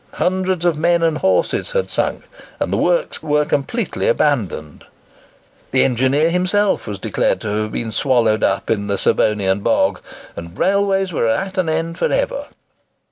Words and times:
"Hundreds 0.13 0.65
of 0.65 0.79
men 0.79 1.03
and 1.03 1.19
horses 1.19 1.73
had 1.73 1.91
sunk; 1.91 2.23
and 2.59 2.73
the 2.73 2.77
works 2.77 3.21
were 3.21 3.45
completely 3.45 4.07
abandoned!" 4.07 4.85
The 5.69 5.83
engineer 5.83 6.31
himself 6.31 6.87
was 6.87 6.97
declared 6.97 7.39
to 7.41 7.49
have 7.61 7.71
been 7.71 7.91
swallowed 7.91 8.43
up 8.43 8.71
in 8.71 8.87
the 8.87 8.97
Serbonian 8.97 9.59
bog; 9.59 10.01
and 10.35 10.57
"railways 10.57 11.13
were 11.13 11.27
at 11.29 11.59
an 11.59 11.69
end 11.69 11.99
for 11.99 12.11
ever!" 12.11 12.47